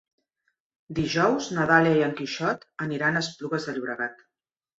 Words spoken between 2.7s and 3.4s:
aniran a